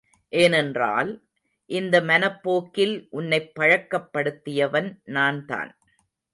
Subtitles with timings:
[0.33, 1.11] ஏனென்றால்,
[1.69, 5.71] இந்த மனப் போக்கில் உன்னைப் பழக்கப்படுத்தியவன் நான்தான்.